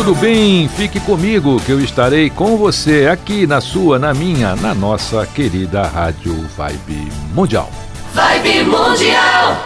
Tudo 0.00 0.14
bem? 0.14 0.66
Fique 0.66 0.98
comigo 0.98 1.60
que 1.60 1.70
eu 1.70 1.78
estarei 1.78 2.30
com 2.30 2.56
você 2.56 3.06
aqui 3.06 3.46
na 3.46 3.60
sua, 3.60 3.98
na 3.98 4.14
minha, 4.14 4.56
na 4.56 4.74
nossa 4.74 5.26
querida 5.26 5.82
Rádio 5.82 6.32
Vibe 6.56 7.12
Mundial. 7.34 7.70
Vibe 8.14 8.64
Mundial 8.64 9.56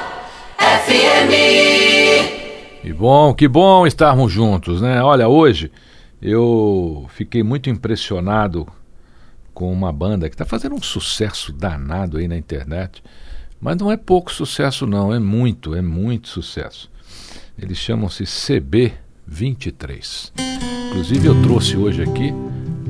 FM. 0.58 1.30
Que 2.82 2.92
bom, 2.92 3.32
que 3.32 3.46
bom 3.46 3.86
estarmos 3.86 4.32
juntos, 4.32 4.82
né? 4.82 5.00
Olha, 5.00 5.28
hoje 5.28 5.70
eu 6.20 7.06
fiquei 7.10 7.44
muito 7.44 7.70
impressionado 7.70 8.66
com 9.54 9.72
uma 9.72 9.92
banda 9.92 10.28
que 10.28 10.34
está 10.34 10.44
fazendo 10.44 10.74
um 10.74 10.82
sucesso 10.82 11.52
danado 11.52 12.18
aí 12.18 12.26
na 12.26 12.36
internet. 12.36 13.04
Mas 13.60 13.76
não 13.76 13.88
é 13.88 13.96
pouco 13.96 14.32
sucesso, 14.32 14.84
não, 14.84 15.14
é 15.14 15.20
muito, 15.20 15.76
é 15.76 15.80
muito 15.80 16.26
sucesso. 16.26 16.90
Eles 17.56 17.78
chamam-se 17.78 18.26
23. 19.26 20.32
Inclusive 20.88 21.26
eu 21.26 21.42
trouxe 21.42 21.76
hoje 21.76 22.02
aqui 22.02 22.32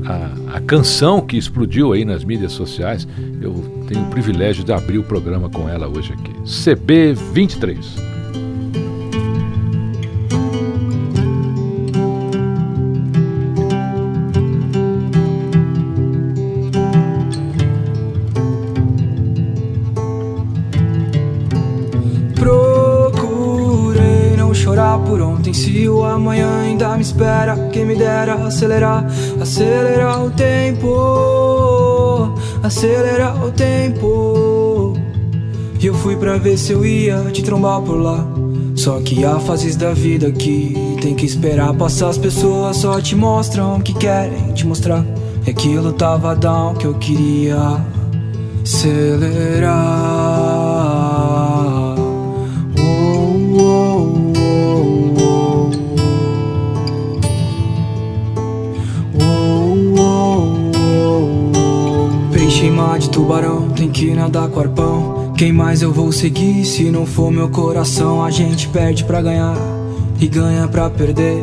a, 0.05 0.57
a, 0.57 0.61
canção 0.61 1.21
que 1.21 1.37
explodiu 1.37 1.93
aí 1.93 2.05
nas 2.05 2.25
mídias 2.25 2.53
sociais. 2.53 3.09
Eu 3.41 3.85
tenho 3.89 4.05
o 4.05 4.11
privilégio 4.11 4.65
de 4.65 4.73
abrir 4.73 4.99
o 4.99 5.05
programa 5.05 5.49
com 5.49 5.69
ela 5.69 5.89
hoje 5.89 6.13
aqui. 6.13 6.33
CB 6.65 7.15
23. 7.33 8.14
Quem 27.75 27.85
me 27.85 27.97
dera 27.97 28.35
acelerar 28.35 29.05
Acelerar 29.41 30.25
o 30.25 30.31
tempo 30.31 32.33
Acelerar 32.63 33.45
o 33.45 33.51
tempo. 33.51 34.95
E 35.79 35.87
eu 35.87 35.93
fui 35.93 36.17
pra 36.17 36.39
ver 36.39 36.57
se 36.57 36.73
eu 36.73 36.87
ia 36.87 37.21
te 37.33 37.43
trombar 37.43 37.83
por 37.83 37.97
lá. 37.97 38.27
Só 38.77 39.01
que 39.01 39.25
há 39.25 39.39
fases 39.41 39.77
da 39.77 39.93
vida 39.93 40.31
que 40.31 40.75
tem 41.03 41.15
que 41.15 41.27
esperar. 41.27 41.75
Passar 41.75 42.09
As 42.09 42.17
pessoas 42.17 42.79
só 42.79 42.99
te 43.01 43.15
mostram 43.15 43.77
o 43.77 43.83
que 43.83 43.93
querem 43.93 44.53
te 44.53 44.67
mostrar. 44.67 45.05
E 45.47 45.51
aquilo 45.51 45.93
tava 45.93 46.35
down 46.35 46.75
que 46.75 46.87
eu 46.87 46.95
queria 46.95 47.85
acelerar 48.63 50.34
oh. 62.55 62.65
Peixe 62.65 62.67
em 62.67 62.71
mar 62.71 63.01
de 63.01 63.11
tubarão, 63.11 63.69
tem 63.71 63.89
que 63.89 64.15
nadar 64.15 64.49
com 64.49 64.61
arpão. 64.61 65.33
Quem 65.37 65.53
mais 65.53 65.83
eu 65.83 65.93
vou 65.93 66.13
seguir 66.13 66.65
se 66.65 66.85
não 66.85 67.05
for 67.05 67.29
meu 67.29 67.49
coração? 67.49 68.25
A 68.25 68.31
gente 68.31 68.69
perde 68.69 69.03
pra 69.03 69.21
ganhar 69.21 69.57
e 70.21 70.29
ganha 70.29 70.69
pra 70.69 70.89
perder. 70.89 71.43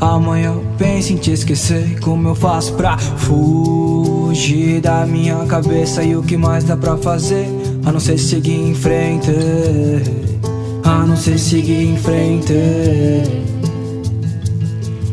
Amanhã 0.00 0.52
eu 0.52 0.64
penso 0.78 1.14
em 1.14 1.16
te 1.16 1.32
esquecer. 1.32 1.98
Como 1.98 2.28
eu 2.28 2.36
faço 2.36 2.74
pra 2.74 2.96
fugir 2.96 4.80
da 4.80 5.04
minha 5.04 5.34
cabeça? 5.46 6.04
E 6.04 6.14
o 6.14 6.22
que 6.22 6.36
mais 6.36 6.62
dá 6.62 6.76
pra 6.76 6.96
fazer? 6.96 7.48
A 7.84 7.90
não 7.90 7.98
ser 7.98 8.16
seguir 8.16 8.60
em 8.60 8.74
frente. 8.74 9.32
A 10.84 11.04
não 11.04 11.16
ser 11.16 11.40
seguir 11.40 11.88
em 11.88 11.96
frente. 11.96 12.52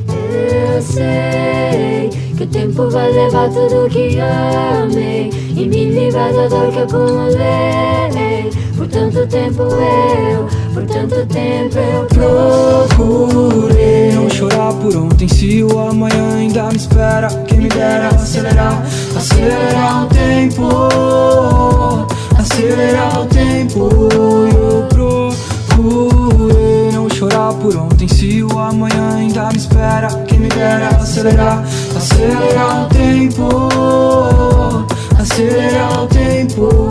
Eu 0.07 0.81
sei 0.83 1.58
que 2.39 2.45
o 2.45 2.47
tempo 2.47 2.89
vai 2.89 3.11
levar 3.11 3.49
tudo 3.49 3.89
que 3.89 4.17
amei. 4.21 5.29
E 5.49 5.67
me 5.67 5.83
livrar 5.85 6.31
da 6.31 6.47
dor 6.47 6.71
que 6.71 6.79
acumulei. 6.79 8.49
Por 8.77 8.87
tanto 8.87 9.27
tempo 9.27 9.63
eu, 9.63 10.47
por 10.73 10.85
tanto 10.85 11.25
tempo 11.25 11.77
eu 11.77 12.05
Procurei. 12.95 14.13
Não 14.13 14.29
chorar 14.29 14.71
por 14.73 14.95
ontem 14.95 15.27
Se 15.27 15.61
o 15.63 15.77
amanhã 15.77 16.37
ainda 16.37 16.69
me 16.69 16.77
espera. 16.77 17.27
Quem 17.45 17.59
me 17.59 17.67
dera 17.67 18.07
acelerar 18.07 18.85
Acelerar 19.17 20.05
o 20.05 20.07
tempo. 20.07 20.69
Acelerar 22.37 23.21
o 23.21 23.25
tempo. 23.25 23.89
Eu 24.55 24.87
procurei 24.87 26.91
não 26.93 27.09
chorar 27.09 27.53
por 27.55 27.75
ontem 27.75 28.07
Se 28.07 28.41
o 28.43 28.57
amanhã 28.57 29.17
ainda 29.17 29.49
me 29.49 29.57
espera. 29.57 30.07
Quem 30.25 30.39
me 30.39 30.47
dera 30.47 30.87
acelerar 30.87 31.65
Acelerar 32.19 32.83
o 32.83 32.89
tempo. 32.89 33.47
Acelerar 35.17 36.03
o 36.03 36.07
tempo 36.07 36.89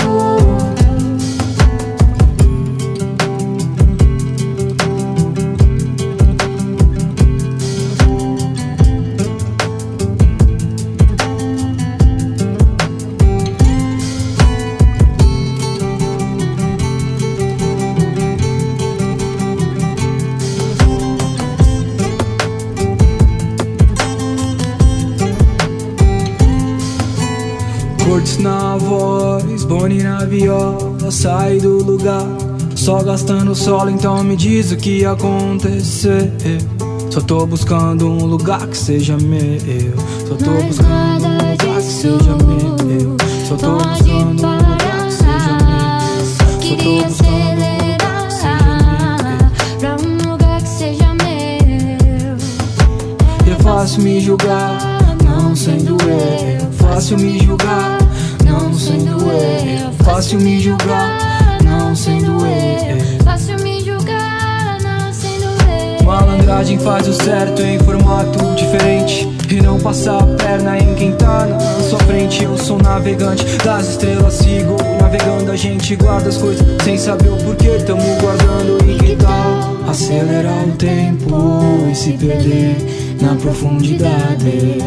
só 32.89 33.03
gastando 33.03 33.55
solo 33.55 33.91
Então 33.91 34.25
me 34.25 34.35
diz 34.35 34.73
o 34.73 34.77
que 34.79 35.05
aconteceu. 35.05 36.33
Só 37.11 37.21
tô 37.21 37.45
buscando 37.45 38.09
um 38.09 38.25
lugar 38.25 38.67
que 38.67 38.79
seja 38.79 39.15
meu. 39.19 39.61
Só 40.27 40.35
tô 40.37 40.51
Mas 40.53 40.79
buscando 40.79 41.27
um 41.27 41.37
lugar 41.51 41.77
que 41.77 41.83
seja 41.83 42.37
meu. 42.87 43.17
Só 43.47 43.57
tô 43.57 43.73
buscando 43.73 44.47
um 44.47 44.63
lugar 44.63 45.07
que 45.07 45.13
seja 45.13 45.53
meu. 45.61 45.99
Só 46.25 46.47
Só 46.47 46.57
tô 46.57 46.59
queria 46.61 47.03
buscando 47.03 47.29
um 47.29 47.77
lugar 47.77 47.83
que 47.83 47.91
seja 47.91 48.27
acelerar 48.27 48.29
pra 49.79 49.97
um 49.97 50.31
lugar 50.31 50.63
que 50.63 50.69
seja 50.69 51.09
meu. 51.15 52.37
É 53.53 53.63
fácil 53.63 54.03
me 54.03 54.19
julgar, 54.19 54.79
não 55.27 55.55
sendo 55.55 55.97
eu. 56.05 56.73
Fácil 56.73 57.19
me 57.19 57.39
julgar, 57.39 57.99
não 58.47 58.73
sendo 58.73 59.21
eu. 59.31 59.93
Fácil 60.05 60.41
me 60.41 60.59
julgar, 60.59 61.28
não 61.89 61.97
sendo 61.97 62.33
eu 62.47 63.25
Fácil 63.25 63.57
me 63.63 63.81
julgar, 63.81 64.79
não 64.83 65.13
sendo 65.13 65.47
eu. 65.99 66.05
Malandragem 66.05 66.79
faz 66.79 67.09
o 67.09 67.15
certo 67.15 67.63
em 67.63 67.79
formato 67.79 68.39
diferente. 68.55 69.27
E 69.51 69.63
não 69.63 69.79
passar 69.79 70.23
a 70.23 70.27
perna 70.27 70.77
em 70.77 70.95
quem 70.95 71.13
tá 71.13 71.47
na 71.47 71.59
sua 71.81 71.99
frente. 72.01 72.45
Eu 72.45 72.59
sou 72.59 72.79
navegante 72.79 73.45
das 73.65 73.89
estrelas, 73.89 74.35
sigo 74.35 74.77
navegando. 75.01 75.51
A 75.51 75.57
gente 75.57 75.97
guarda 75.97 76.29
as 76.29 76.37
coisas 76.37 76.67
sem 76.85 76.99
saber 76.99 77.31
o 77.31 77.37
porquê. 77.39 77.79
Tamo 77.87 78.03
guardando 78.21 78.79
e 78.87 78.99
que 78.99 79.17
tal 79.17 79.91
acelerar 79.91 80.69
o 80.69 80.73
tempo 80.73 81.89
e 81.91 81.95
se 81.95 82.13
perder 82.13 82.77
na 83.23 83.35
profundidade? 83.37 84.79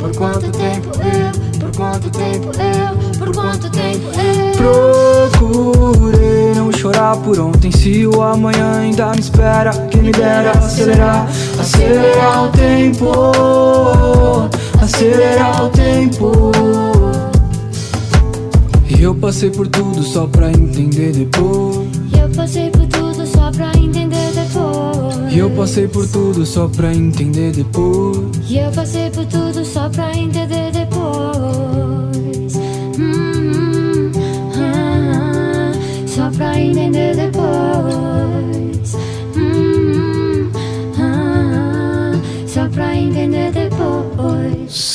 Por 0.00 0.16
quanto 0.16 0.50
tempo 0.50 0.90
eu, 0.98 1.60
por 1.60 1.76
quanto 1.76 2.10
tempo 2.10 2.50
eu, 2.58 3.18
por 3.18 3.32
quanto 3.32 3.70
tempo 3.70 4.08
eu 4.18 5.01
Procurei 5.48 6.54
não 6.54 6.72
chorar 6.72 7.16
por 7.16 7.38
ontem. 7.38 7.70
Se 7.70 8.06
o 8.06 8.22
amanhã 8.22 8.80
ainda 8.80 9.10
me 9.10 9.20
espera 9.20 9.70
Quem 9.90 10.02
me 10.02 10.12
dera 10.12 10.52
acelerar 10.52 11.28
Acelerar 11.58 12.44
o 12.44 12.48
tempo 12.48 13.12
Acelerar 14.82 15.66
o 15.66 15.68
tempo. 15.70 16.52
E 18.88 19.02
eu 19.02 19.14
passei 19.14 19.48
por 19.48 19.68
tudo 19.68 20.02
só 20.02 20.26
pra 20.26 20.50
entender 20.50 21.12
depois. 21.12 21.88
E 22.12 22.18
eu 22.18 22.28
passei 22.30 22.68
por 22.70 22.86
tudo 22.88 23.26
só 23.26 23.50
pra 23.52 23.72
entender 23.78 24.32
depois. 24.34 25.32
E 25.32 25.38
eu 25.38 25.50
passei 25.50 25.86
por 25.86 26.06
tudo 26.08 26.44
só 26.44 26.66
pra 26.68 26.92
entender 26.92 27.52
depois. 27.52 28.18
E 28.48 28.58
eu 28.58 28.70
passei 28.72 29.08
por 29.10 29.21
Entender 36.42 37.16
depois 37.16 38.94
Hum, 39.36 40.50
ah, 40.98 42.12
Só 42.46 42.64
entender 42.92 43.52
depois 43.52 44.12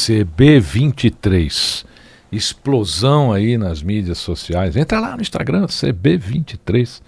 CB23. 0.07 1.85
Explosão 2.31 3.31
aí 3.31 3.57
nas 3.57 3.81
mídias 3.81 4.17
sociais. 4.17 4.75
Entra 4.75 4.99
lá 4.99 5.15
no 5.15 5.21
Instagram, 5.21 5.65
CB23. 5.65 7.01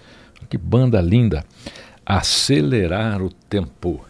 Que 0.48 0.58
banda 0.58 1.00
linda. 1.00 1.44
Acelerar 2.04 3.22
o 3.22 3.30
tempo. 3.48 4.04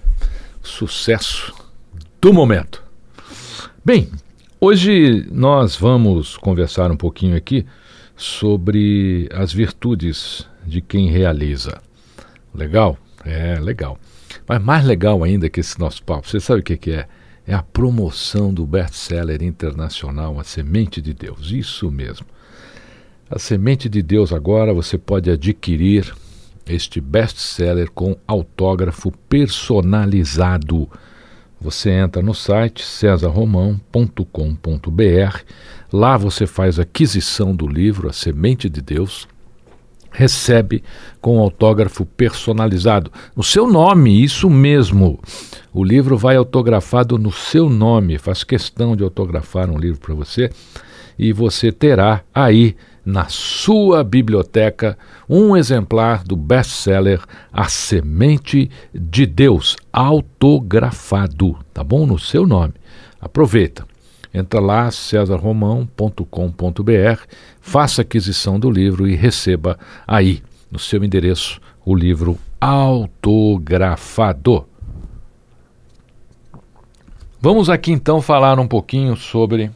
Sucesso 0.63 1.55
do 2.21 2.33
momento. 2.33 2.83
Bem, 3.85 4.11
hoje 4.61 5.27
nós 5.31 5.77
vamos 5.77 6.37
conversar 6.37 6.91
um 6.91 6.97
pouquinho 6.97 7.37
aqui 7.37 7.67
sobre 8.21 9.29
as 9.33 9.51
virtudes 9.51 10.47
de 10.67 10.83
quem 10.83 11.09
realiza. 11.09 11.81
Legal? 12.55 12.99
É, 13.25 13.59
legal. 13.59 13.99
Mas 14.47 14.63
mais 14.63 14.85
legal 14.85 15.25
ainda 15.25 15.49
que 15.49 15.61
esse 15.61 15.81
nosso 15.81 16.03
papo, 16.03 16.29
você 16.29 16.39
sabe 16.39 16.61
o 16.61 16.63
que, 16.63 16.77
que 16.77 16.93
é? 16.93 17.09
É 17.47 17.55
a 17.55 17.63
promoção 17.63 18.53
do 18.53 18.67
best-seller 18.67 19.43
internacional 19.43 20.39
A 20.39 20.45
Semente 20.45 21.01
de 21.01 21.15
Deus. 21.15 21.51
Isso 21.51 21.91
mesmo. 21.91 22.27
A 23.31 23.39
Semente 23.39 23.89
de 23.89 24.03
Deus 24.03 24.35
agora 24.35 24.75
você 24.75 24.99
pode 24.99 25.31
adquirir 25.31 26.15
este 26.67 27.01
best-seller 27.01 27.91
com 27.91 28.19
autógrafo 28.27 29.11
personalizado. 29.31 30.91
Você 31.59 31.91
entra 31.91 32.21
no 32.21 32.35
site 32.35 32.85
cesarromão.com.br. 32.85 35.39
Lá 35.93 36.17
você 36.17 36.47
faz 36.47 36.79
aquisição 36.79 37.55
do 37.55 37.67
livro 37.67 38.09
A 38.09 38.13
Semente 38.13 38.69
de 38.69 38.81
Deus 38.81 39.29
recebe 40.13 40.83
com 41.21 41.39
autógrafo 41.39 42.05
personalizado. 42.05 43.13
No 43.35 43.43
seu 43.43 43.67
nome, 43.67 44.23
isso 44.23 44.51
mesmo. 44.51 45.21
O 45.73 45.85
livro 45.85 46.17
vai 46.17 46.37
autografado 46.37 47.17
no 47.17 47.31
seu 47.31 47.69
nome. 47.69 48.19
Faz 48.19 48.43
questão 48.43 48.97
de 48.97 49.05
autografar 49.05 49.71
um 49.71 49.79
livro 49.79 50.01
para 50.01 50.15
você 50.15 50.51
e 51.19 51.33
você 51.33 51.71
terá 51.71 52.23
aí 52.35 52.75
na 53.05 53.27
sua 53.29 54.05
biblioteca 54.05 54.97
um 55.29 55.57
exemplar 55.57 56.23
do 56.23 56.37
best-seller 56.37 57.23
A 57.53 57.69
Semente 57.69 58.71
de 58.95 59.27
Deus, 59.27 59.77
autografado, 59.93 61.57
tá 61.73 61.83
bom? 61.83 62.07
No 62.07 62.19
seu 62.19 62.47
nome. 62.47 62.75
Aproveita. 63.21 63.90
Entra 64.33 64.61
lá, 64.61 64.89
cesarromão.com.br, 64.91 67.23
faça 67.61 68.03
aquisição 68.03 68.61
do 68.61 68.71
livro 68.71 69.09
e 69.09 69.17
receba 69.17 69.79
aí, 70.07 70.43
no 70.71 70.79
seu 70.79 71.03
endereço, 71.03 71.61
o 71.85 71.95
livro 71.95 72.39
autografado. 72.61 74.67
Vamos 77.41 77.71
aqui 77.71 77.91
então 77.91 78.21
falar 78.21 78.61
um 78.61 78.69
pouquinho 78.69 79.17
sobre 79.17 79.71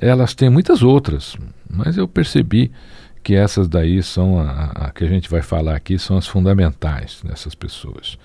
elas 0.00 0.34
têm 0.34 0.48
muitas 0.48 0.82
outras, 0.82 1.36
mas 1.68 1.98
eu 1.98 2.08
percebi 2.08 2.72
que 3.22 3.34
essas 3.34 3.68
daí 3.68 4.02
são 4.02 4.40
a, 4.40 4.64
a 4.70 4.90
que 4.90 5.04
a 5.04 5.06
gente 5.06 5.28
vai 5.28 5.42
falar 5.42 5.76
aqui 5.76 5.98
são 5.98 6.16
as 6.16 6.26
fundamentais 6.26 7.20
dessas 7.22 7.54
pessoas. 7.54 8.18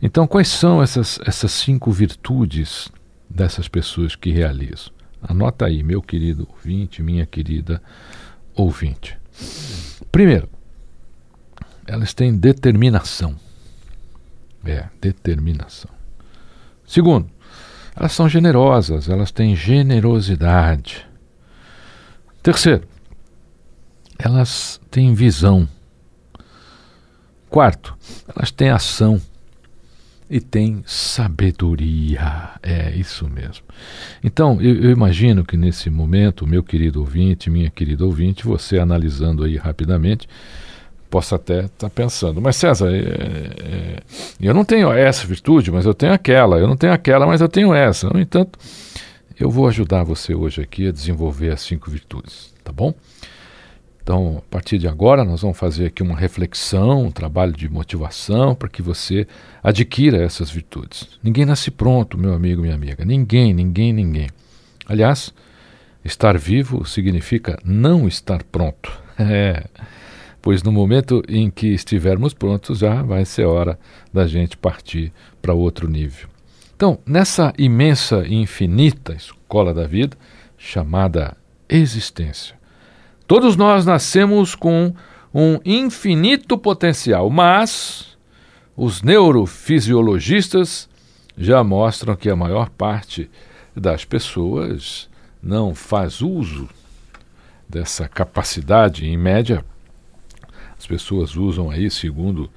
Então, 0.00 0.26
quais 0.26 0.48
são 0.48 0.80
essas, 0.80 1.18
essas 1.26 1.50
cinco 1.50 1.90
virtudes 1.90 2.88
dessas 3.28 3.66
pessoas 3.66 4.14
que 4.14 4.30
realizam? 4.30 4.92
Anota 5.20 5.66
aí, 5.66 5.82
meu 5.82 6.00
querido 6.00 6.48
ouvinte, 6.48 7.02
minha 7.02 7.26
querida 7.26 7.82
ouvinte. 8.54 9.18
Primeiro, 10.12 10.48
elas 11.86 12.14
têm 12.14 12.34
determinação. 12.34 13.36
É, 14.64 14.86
determinação. 15.00 15.90
Segundo, 16.86 17.28
elas 18.00 18.12
são 18.12 18.26
generosas, 18.26 19.10
elas 19.10 19.30
têm 19.30 19.54
generosidade. 19.54 21.06
Terceiro, 22.42 22.88
elas 24.18 24.80
têm 24.90 25.12
visão. 25.12 25.68
Quarto, 27.50 27.94
elas 28.34 28.50
têm 28.50 28.70
ação 28.70 29.20
e 30.30 30.40
têm 30.40 30.82
sabedoria. 30.86 32.52
É 32.62 32.96
isso 32.96 33.28
mesmo. 33.28 33.66
Então, 34.24 34.58
eu, 34.62 34.76
eu, 34.76 34.90
imagino 34.90 35.44
que 35.44 35.58
nesse 35.58 35.90
momento, 35.90 36.46
meu 36.46 36.62
querido 36.62 37.00
ouvinte, 37.00 37.50
minha 37.50 37.68
querida 37.68 38.06
ouvinte, 38.06 38.46
você 38.46 38.78
analisando 38.78 39.44
aí 39.44 39.58
rapidamente, 39.58 40.26
possa 41.10 41.36
até 41.36 41.64
estar 41.64 41.88
tá 41.88 41.90
pensando, 41.90 42.40
mas 42.40 42.56
César, 42.56 42.90
é, 42.90 42.98
é, 42.98 43.96
eu 44.40 44.54
não 44.54 44.64
tenho 44.64 44.92
essa 44.92 45.26
virtude, 45.26 45.70
mas 45.70 45.84
eu 45.84 45.92
tenho 45.92 46.12
aquela, 46.12 46.58
eu 46.58 46.68
não 46.68 46.76
tenho 46.76 46.92
aquela, 46.92 47.26
mas 47.26 47.40
eu 47.40 47.48
tenho 47.48 47.74
essa. 47.74 48.08
No 48.08 48.20
entanto, 48.20 48.58
eu 49.38 49.50
vou 49.50 49.66
ajudar 49.68 50.04
você 50.04 50.34
hoje 50.34 50.62
aqui 50.62 50.88
a 50.88 50.92
desenvolver 50.92 51.50
as 51.50 51.60
cinco 51.62 51.90
virtudes, 51.90 52.54
tá 52.62 52.72
bom? 52.72 52.94
Então, 54.02 54.38
a 54.38 54.50
partir 54.50 54.78
de 54.78 54.88
agora, 54.88 55.24
nós 55.24 55.42
vamos 55.42 55.58
fazer 55.58 55.86
aqui 55.86 56.02
uma 56.02 56.16
reflexão, 56.16 57.04
um 57.04 57.10
trabalho 57.10 57.52
de 57.52 57.68
motivação 57.68 58.54
para 58.54 58.68
que 58.68 58.80
você 58.80 59.26
adquira 59.62 60.22
essas 60.22 60.50
virtudes. 60.50 61.06
Ninguém 61.22 61.44
nasce 61.44 61.70
pronto, 61.70 62.16
meu 62.16 62.32
amigo, 62.32 62.62
minha 62.62 62.74
amiga. 62.74 63.04
Ninguém, 63.04 63.52
ninguém, 63.52 63.92
ninguém. 63.92 64.28
Aliás, 64.86 65.32
Estar 66.04 66.38
vivo 66.38 66.86
significa 66.86 67.58
não 67.64 68.08
estar 68.08 68.42
pronto. 68.44 68.90
É, 69.22 69.64
pois 70.42 70.62
no 70.62 70.72
momento 70.72 71.22
em 71.28 71.50
que 71.50 71.68
estivermos 71.68 72.32
prontos 72.32 72.78
já 72.78 73.02
vai 73.02 73.24
ser 73.24 73.44
hora 73.44 73.78
da 74.12 74.26
gente 74.26 74.56
partir 74.56 75.12
para 75.40 75.54
outro 75.54 75.88
nível. 75.88 76.28
Então, 76.74 76.98
nessa 77.04 77.52
imensa 77.58 78.24
e 78.26 78.34
infinita 78.34 79.12
escola 79.12 79.74
da 79.74 79.86
vida, 79.86 80.16
chamada 80.56 81.36
existência, 81.68 82.56
todos 83.26 83.54
nós 83.56 83.84
nascemos 83.84 84.54
com 84.54 84.94
um 85.32 85.60
infinito 85.64 86.56
potencial, 86.56 87.28
mas 87.30 88.16
os 88.76 89.02
neurofisiologistas 89.02 90.88
já 91.36 91.62
mostram 91.62 92.16
que 92.16 92.30
a 92.30 92.36
maior 92.36 92.70
parte 92.70 93.30
das 93.76 94.04
pessoas 94.04 95.08
não 95.42 95.74
faz 95.74 96.20
uso 96.20 96.68
dessa 97.68 98.08
capacidade. 98.08 99.06
Em 99.06 99.16
média, 99.16 99.64
as 100.80 100.86
pessoas 100.86 101.36
usam 101.36 101.70
aí, 101.70 101.90
segundo 101.90 102.48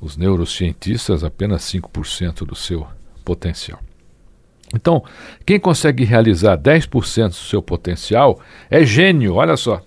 os 0.00 0.16
neurocientistas, 0.16 1.24
apenas 1.24 1.62
5% 1.62 2.46
do 2.46 2.54
seu 2.54 2.86
potencial. 3.24 3.80
Então, 4.72 5.02
quem 5.44 5.58
consegue 5.58 6.04
realizar 6.04 6.56
10% 6.56 7.30
do 7.30 7.34
seu 7.34 7.60
potencial 7.60 8.38
é 8.70 8.84
gênio, 8.84 9.34
olha 9.34 9.56
só. 9.56 9.82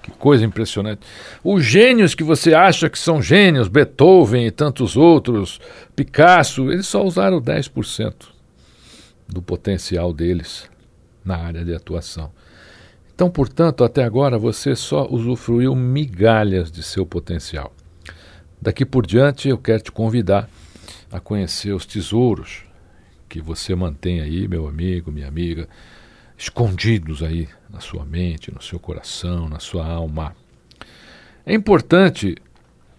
Que 0.00 0.12
coisa 0.12 0.44
impressionante. 0.44 1.00
Os 1.42 1.64
gênios 1.64 2.14
que 2.14 2.22
você 2.22 2.54
acha 2.54 2.88
que 2.88 2.98
são 2.98 3.20
gênios, 3.20 3.66
Beethoven 3.66 4.46
e 4.46 4.52
tantos 4.52 4.96
outros, 4.96 5.60
Picasso, 5.96 6.70
eles 6.70 6.86
só 6.86 7.04
usaram 7.04 7.42
10% 7.42 8.14
do 9.26 9.42
potencial 9.42 10.12
deles 10.12 10.70
na 11.24 11.36
área 11.36 11.64
de 11.64 11.74
atuação. 11.74 12.30
Então, 13.18 13.28
portanto, 13.28 13.82
até 13.82 14.04
agora 14.04 14.38
você 14.38 14.76
só 14.76 15.08
usufruiu 15.10 15.74
migalhas 15.74 16.70
de 16.70 16.84
seu 16.84 17.04
potencial. 17.04 17.74
Daqui 18.62 18.84
por 18.84 19.04
diante, 19.04 19.48
eu 19.48 19.58
quero 19.58 19.82
te 19.82 19.90
convidar 19.90 20.48
a 21.10 21.18
conhecer 21.18 21.72
os 21.72 21.84
tesouros 21.84 22.62
que 23.28 23.40
você 23.40 23.74
mantém 23.74 24.20
aí, 24.20 24.46
meu 24.46 24.68
amigo, 24.68 25.10
minha 25.10 25.26
amiga, 25.26 25.68
escondidos 26.36 27.20
aí 27.20 27.48
na 27.68 27.80
sua 27.80 28.04
mente, 28.04 28.54
no 28.54 28.62
seu 28.62 28.78
coração, 28.78 29.48
na 29.48 29.58
sua 29.58 29.84
alma. 29.84 30.32
É 31.44 31.52
importante 31.52 32.36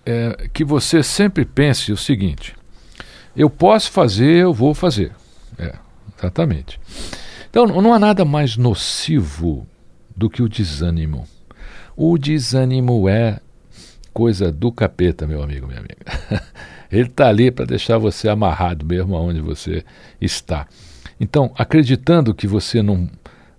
é, 0.06 0.50
que 0.52 0.66
você 0.66 1.02
sempre 1.02 1.46
pense 1.46 1.94
o 1.94 1.98
seguinte: 1.98 2.58
eu 3.34 3.50
posso 3.50 3.90
fazer, 3.90 4.44
eu 4.44 4.54
vou 4.54 4.74
fazer. 4.74 5.14
É, 5.58 5.76
exatamente. 6.18 6.78
Então, 7.50 7.66
não 7.68 7.94
há 7.94 8.00
nada 8.00 8.26
mais 8.26 8.58
nocivo 8.58 9.66
do 10.20 10.30
que 10.30 10.44
o 10.44 10.50
desânimo. 10.50 11.26
O 11.96 12.18
desânimo 12.18 13.08
é 13.08 13.40
coisa 14.14 14.52
do 14.52 14.70
capeta, 14.70 15.26
meu 15.26 15.42
amigo, 15.42 15.66
minha 15.66 15.80
amiga. 15.80 16.44
Ele 16.92 17.08
está 17.08 17.30
ali 17.30 17.50
para 17.50 17.66
deixar 17.66 17.98
você 17.98 18.28
amarrado 18.28 18.86
mesmo 18.86 19.16
aonde 19.16 19.40
você 19.40 19.84
está. 20.20 20.68
Então, 21.20 21.52
acreditando 21.56 22.34
que 22.34 22.48
você 22.48 22.82
não, 22.82 23.10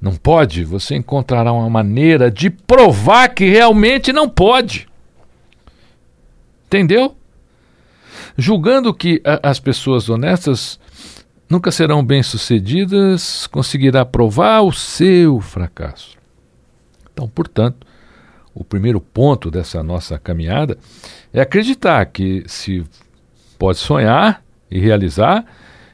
não 0.01 0.15
pode, 0.17 0.65
você 0.65 0.97
encontrará 0.97 1.51
uma 1.51 1.71
maneira 1.71 2.31
de 2.31 2.51
provar 2.51 3.29
que 3.29 3.49
realmente 3.49 4.13
não 4.13 4.29
pode. 4.29 4.87
Entendeu? 6.67 7.17
Julgando 8.37 8.93
que 8.93 9.23
a, 9.25 9.49
as 9.51 9.59
pessoas 9.59 10.11
honestas 10.11 10.79
nunca 11.49 11.71
serão 11.71 12.05
bem-sucedidas, 12.05 13.47
conseguirá 13.47 14.05
provar 14.05 14.61
o 14.61 14.73
seu 14.73 15.41
fracasso. 15.41 16.20
Então, 17.21 17.29
portanto, 17.29 17.87
o 18.55 18.65
primeiro 18.65 18.99
ponto 18.99 19.51
dessa 19.51 19.83
nossa 19.83 20.19
caminhada 20.19 20.79
é 21.35 21.41
acreditar 21.43 22.07
que 22.07 22.43
se 22.47 22.83
pode 23.59 23.77
sonhar 23.77 24.43
e 24.71 24.79
realizar 24.81 25.45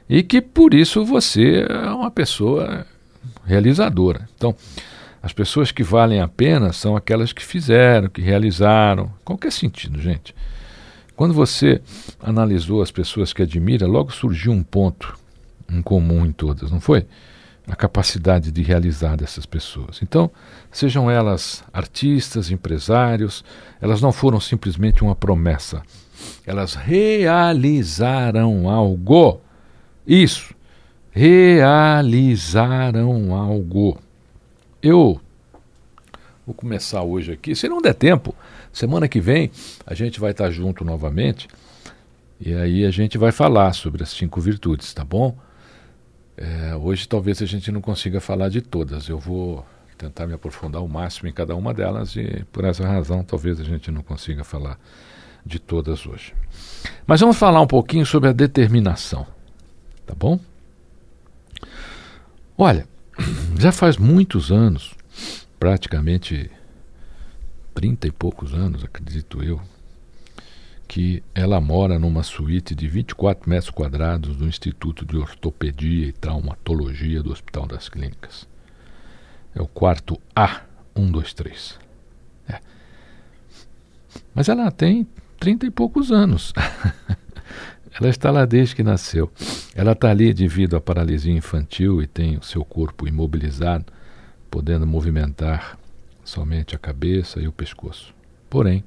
e 0.09 0.23
que 0.23 0.41
por 0.41 0.73
isso 0.73 1.05
você 1.05 1.67
é 1.69 1.91
uma 1.91 2.13
pessoa 2.13 2.87
realizadora. 3.45 4.29
Então, 4.37 4.55
as 5.21 5.33
pessoas 5.33 5.73
que 5.73 5.83
valem 5.83 6.21
a 6.21 6.29
pena 6.29 6.73
são 6.73 6.97
aquelas 6.97 7.33
que 7.33 7.45
fizeram, 7.45 8.09
que 8.09 8.23
realizaram. 8.23 9.13
Qualquer 9.25 9.51
sentido, 9.51 10.01
gente. 10.01 10.33
Quando 11.17 11.35
você 11.35 11.83
analisou 12.23 12.83
as 12.83 12.93
pessoas 12.93 13.33
que 13.33 13.43
admira, 13.43 13.85
logo 13.89 14.13
surgiu 14.13 14.53
um 14.53 14.63
ponto 14.63 15.19
em 15.69 15.83
comum 15.83 16.25
em 16.25 16.31
todas, 16.31 16.71
não 16.71 16.81
foi? 16.81 17.05
A 17.69 17.75
capacidade 17.75 18.53
de 18.53 18.63
realizar 18.63 19.17
dessas 19.17 19.45
pessoas. 19.45 20.01
Então, 20.03 20.31
sejam 20.71 21.11
elas 21.11 21.65
artistas, 21.73 22.51
empresários, 22.51 23.45
elas 23.81 24.01
não 24.01 24.13
foram 24.13 24.39
simplesmente 24.39 25.03
uma 25.03 25.17
promessa. 25.17 25.83
Elas 26.47 26.75
realizaram 26.75 28.69
algo. 28.69 29.41
Isso. 30.07 30.55
Realizaram 31.11 32.55
algo. 33.35 33.99
Eu 34.81 35.21
vou 36.47 36.55
começar 36.55 37.03
hoje 37.03 37.33
aqui. 37.33 37.57
Se 37.57 37.69
não 37.69 37.83
der 37.83 37.95
tempo, 37.95 38.33
semana 38.73 39.09
que 39.09 39.21
vem 39.21 39.51
a 39.85 39.95
gente 39.95 40.21
vai 40.21 40.31
estar 40.31 40.51
junto 40.51 40.85
novamente. 40.85 41.49
E 42.39 42.55
aí 42.55 42.85
a 42.85 42.91
gente 42.91 43.19
vai 43.19 43.33
falar 43.33 43.73
sobre 43.73 44.03
as 44.03 44.11
cinco 44.11 44.41
virtudes, 44.41 44.93
tá 44.93 45.03
bom? 45.03 45.37
É, 46.37 46.77
hoje 46.77 47.09
talvez 47.09 47.41
a 47.41 47.47
gente 47.47 47.73
não 47.73 47.81
consiga 47.81 48.21
falar 48.21 48.49
de 48.49 48.61
todas. 48.61 49.09
Eu 49.09 49.19
vou 49.19 49.65
tentar 49.97 50.27
me 50.27 50.35
aprofundar 50.35 50.83
o 50.83 50.89
máximo 50.89 51.29
em 51.29 51.33
cada 51.33 51.55
uma 51.57 51.73
delas 51.73 52.15
e 52.17 52.45
por 52.53 52.65
essa 52.65 52.87
razão 52.87 53.25
talvez 53.25 53.59
a 53.59 53.65
gente 53.65 53.91
não 53.91 54.03
consiga 54.03 54.45
falar 54.45 54.79
de 55.45 55.59
todas 55.59 56.05
hoje. 56.07 56.35
Mas 57.07 57.21
vamos 57.21 57.37
falar 57.37 57.61
um 57.61 57.67
pouquinho 57.67 58.05
sobre 58.05 58.29
a 58.29 58.33
determinação, 58.33 59.27
tá 60.05 60.15
bom? 60.15 60.39
Olha, 62.59 62.87
já 63.59 63.73
faz 63.73 63.97
muitos 63.97 64.51
anos, 64.51 64.95
praticamente 65.59 66.51
trinta 67.75 68.07
e 68.07 68.11
poucos 68.11 68.53
anos, 68.53 68.85
acredito 68.85 69.43
eu, 69.43 69.61
que 70.89 71.23
ela 71.35 71.61
mora 71.61 71.99
numa 71.99 72.23
suíte 72.23 72.75
de 72.75 72.87
24 72.87 73.49
metros 73.49 73.71
quadrados 73.71 74.37
do 74.37 74.47
Instituto 74.47 75.05
de 75.05 75.17
Ortopedia 75.17 76.07
e 76.07 76.13
Traumatologia 76.13 77.23
do 77.23 77.33
Hospital 77.33 77.67
das 77.67 77.89
Clínicas. 77.89 78.49
É 79.55 79.61
o 79.61 79.67
quarto 79.67 80.21
A123. 80.35 81.79
É. 82.49 82.61
Mas 84.35 84.49
ela 84.49 84.71
tem 84.71 85.07
trinta 85.41 85.67
e 85.67 85.71
poucos 85.71 86.13
anos. 86.13 86.53
ela 87.99 88.09
está 88.09 88.31
lá 88.31 88.45
desde 88.45 88.77
que 88.77 88.83
nasceu. 88.83 89.31
Ela 89.75 89.93
está 89.93 90.11
ali 90.11 90.33
devido 90.33 90.77
à 90.77 90.81
paralisia 90.81 91.33
infantil 91.33 92.01
e 92.01 92.07
tem 92.07 92.37
o 92.37 92.43
seu 92.43 92.65
corpo 92.65 93.09
imobilizado, 93.09 93.87
podendo 94.51 94.87
movimentar 94.87 95.79
somente 96.25 96.77
a 96.77 96.79
cabeça 96.79 97.41
e 97.41 97.49
o 97.49 97.53
pescoço. 97.53 98.15
Porém, 98.49 98.85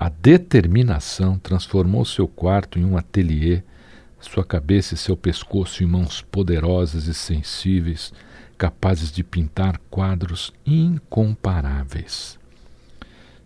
a 0.00 0.08
determinação 0.08 1.38
transformou 1.38 2.06
seu 2.06 2.26
quarto 2.26 2.78
em 2.78 2.86
um 2.86 2.96
ateliê, 2.96 3.62
sua 4.18 4.42
cabeça 4.42 4.94
e 4.94 4.96
seu 4.96 5.14
pescoço 5.14 5.84
em 5.84 5.86
mãos 5.86 6.22
poderosas 6.22 7.06
e 7.06 7.12
sensíveis, 7.12 8.10
capazes 8.56 9.12
de 9.12 9.22
pintar 9.22 9.78
quadros 9.90 10.54
incomparáveis. 10.64 12.38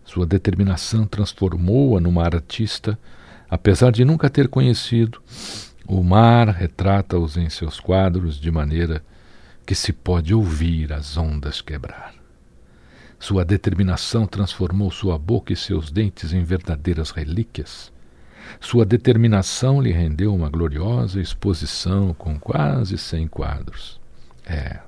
Sua 0.05 0.25
determinação 0.25 1.05
transformou-a 1.05 1.99
numa 1.99 2.23
artista, 2.23 2.97
apesar 3.49 3.91
de 3.91 4.05
nunca 4.05 4.29
ter 4.29 4.47
conhecido. 4.47 5.21
O 5.85 6.01
mar 6.01 6.47
retrata-os 6.47 7.35
em 7.35 7.49
seus 7.49 7.81
quadros 7.81 8.39
de 8.39 8.49
maneira 8.49 9.03
que 9.65 9.75
se 9.75 9.91
pode 9.91 10.33
ouvir 10.33 10.93
as 10.93 11.17
ondas 11.17 11.59
quebrar. 11.59 12.24
Sua 13.19 13.43
determinação 13.45 14.27
transformou 14.27 14.91
sua 14.91 15.17
boca 15.17 15.53
e 15.53 15.55
seus 15.55 15.89
dentes 15.91 16.33
em 16.33 16.43
verdadeiras 16.43 17.11
relíquias. 17.11 17.91
Sua 18.59 18.85
determinação 18.85 19.81
lhe 19.81 19.91
rendeu 19.91 20.33
uma 20.33 20.49
gloriosa 20.49 21.19
exposição 21.19 22.13
com 22.13 22.39
quase 22.39 22.97
cem 22.97 23.27
quadros. 23.27 23.99
É. 24.45 24.79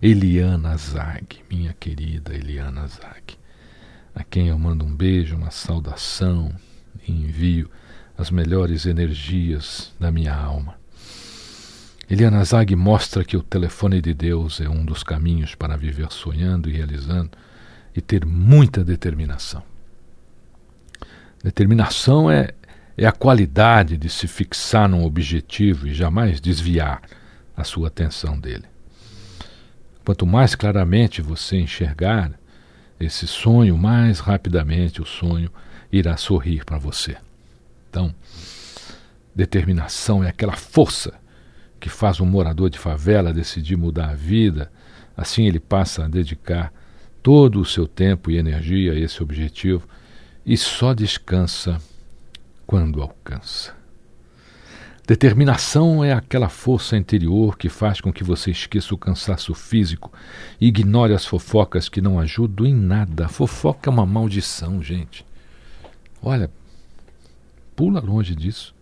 Eliana 0.00 0.76
Zag, 0.76 1.44
minha 1.50 1.74
querida 1.74 2.34
Eliana 2.34 2.86
Zag, 2.86 3.36
a 4.14 4.24
quem 4.24 4.48
eu 4.48 4.58
mando 4.58 4.84
um 4.84 4.94
beijo, 4.94 5.36
uma 5.36 5.50
saudação 5.50 6.52
e 7.06 7.12
envio 7.12 7.70
as 8.16 8.30
melhores 8.30 8.86
energias 8.86 9.92
da 9.98 10.10
minha 10.10 10.34
alma. 10.34 10.81
Eliana 12.12 12.44
Zag 12.44 12.76
mostra 12.76 13.24
que 13.24 13.38
o 13.38 13.42
telefone 13.42 13.98
de 13.98 14.12
Deus 14.12 14.60
é 14.60 14.68
um 14.68 14.84
dos 14.84 15.02
caminhos 15.02 15.54
para 15.54 15.78
viver 15.78 16.12
sonhando 16.12 16.68
e 16.68 16.72
realizando 16.74 17.30
e 17.96 18.02
ter 18.02 18.26
muita 18.26 18.84
determinação. 18.84 19.62
Determinação 21.42 22.30
é, 22.30 22.50
é 22.98 23.06
a 23.06 23.12
qualidade 23.12 23.96
de 23.96 24.10
se 24.10 24.28
fixar 24.28 24.90
num 24.90 25.06
objetivo 25.06 25.88
e 25.88 25.94
jamais 25.94 26.38
desviar 26.38 27.00
a 27.56 27.64
sua 27.64 27.88
atenção 27.88 28.38
dele. 28.38 28.66
Quanto 30.04 30.26
mais 30.26 30.54
claramente 30.54 31.22
você 31.22 31.56
enxergar 31.56 32.30
esse 33.00 33.26
sonho, 33.26 33.78
mais 33.78 34.20
rapidamente 34.20 35.00
o 35.00 35.06
sonho 35.06 35.50
irá 35.90 36.18
sorrir 36.18 36.62
para 36.66 36.76
você. 36.76 37.16
Então, 37.88 38.14
determinação 39.34 40.22
é 40.22 40.28
aquela 40.28 40.56
força 40.56 41.21
que 41.82 41.88
faz 41.88 42.20
um 42.20 42.24
morador 42.24 42.70
de 42.70 42.78
favela 42.78 43.32
decidir 43.32 43.76
mudar 43.76 44.10
a 44.10 44.14
vida. 44.14 44.70
Assim 45.16 45.48
ele 45.48 45.58
passa 45.58 46.04
a 46.04 46.08
dedicar 46.08 46.72
todo 47.20 47.60
o 47.60 47.64
seu 47.64 47.88
tempo 47.88 48.30
e 48.30 48.36
energia 48.36 48.92
a 48.92 48.96
esse 48.96 49.20
objetivo 49.20 49.88
e 50.46 50.56
só 50.56 50.94
descansa 50.94 51.80
quando 52.64 53.02
alcança. 53.02 53.74
Determinação 55.04 56.04
é 56.04 56.12
aquela 56.12 56.48
força 56.48 56.96
interior 56.96 57.58
que 57.58 57.68
faz 57.68 58.00
com 58.00 58.12
que 58.12 58.22
você 58.22 58.52
esqueça 58.52 58.94
o 58.94 58.98
cansaço 58.98 59.52
físico 59.52 60.12
e 60.60 60.68
ignore 60.68 61.12
as 61.12 61.26
fofocas 61.26 61.88
que 61.88 62.00
não 62.00 62.20
ajudam 62.20 62.64
em 62.64 62.74
nada. 62.74 63.26
Fofoca 63.26 63.90
é 63.90 63.92
uma 63.92 64.06
maldição, 64.06 64.80
gente. 64.80 65.26
Olha, 66.22 66.48
pula 67.74 67.98
longe 67.98 68.36
disso. 68.36 68.72